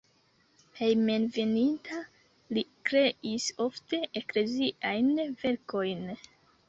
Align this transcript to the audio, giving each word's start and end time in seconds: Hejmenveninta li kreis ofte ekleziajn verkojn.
Hejmenveninta 0.79 1.99
li 2.57 2.63
kreis 2.91 3.47
ofte 3.67 4.01
ekleziajn 4.23 5.13
verkojn. 5.45 6.03